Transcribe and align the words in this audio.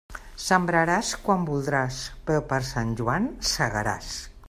Sembraràs 0.43 1.11
quan 1.27 1.45
voldràs, 1.51 2.01
però 2.31 2.43
per 2.53 2.63
Sant 2.73 2.97
Joan 3.03 3.33
segaràs. 3.55 4.15